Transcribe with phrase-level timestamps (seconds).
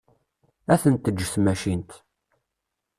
[0.73, 1.91] Ad ten-teǧǧ tmacint.